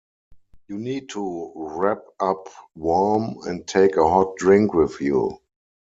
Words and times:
You 0.67 0.79
need 0.79 1.09
to 1.09 1.51
wrap 1.55 1.99
up 2.19 2.47
warm 2.73 3.37
and 3.43 3.67
take 3.67 3.97
a 3.97 4.09
hot 4.09 4.35
drink 4.37 4.73
with 4.73 4.99
you. 4.99 5.37